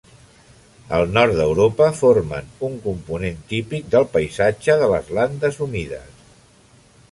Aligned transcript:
Al 0.99 1.11
nord 1.17 1.35
d'Europa, 1.39 1.89
formen 1.99 2.49
un 2.69 2.79
component 2.87 3.39
típic 3.53 3.93
del 3.97 4.09
paisatge 4.17 4.79
de 4.85 4.91
les 4.95 5.15
landes 5.21 5.63
humides. 5.67 6.21